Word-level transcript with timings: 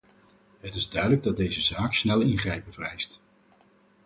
Het 0.59 0.75
is 0.75 0.89
duidelijk 0.89 1.23
dat 1.23 1.37
deze 1.37 1.61
zaak 1.61 1.93
snel 1.93 2.21
ingrijpen 2.21 2.73
vereist. 2.73 3.21